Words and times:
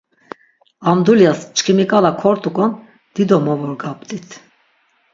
Am 0.89 0.99
dulyas 1.05 1.39
çkimi 1.55 1.85
k̆ala 1.89 2.11
kort̆uk̆on 2.21 2.71
dido 3.13 3.37
movorgap̆t̆it. 3.45 4.27